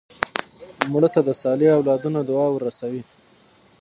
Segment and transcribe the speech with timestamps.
[0.91, 3.01] مړه ته د صالح اولادونو دعا ورسوې